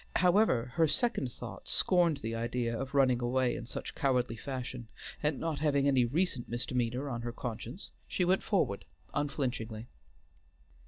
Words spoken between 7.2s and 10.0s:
her conscience, she went forward unflinchingly.